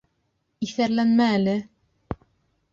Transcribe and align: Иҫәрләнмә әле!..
Иҫәрләнмә 0.67 1.29
әле!.. 1.35 1.55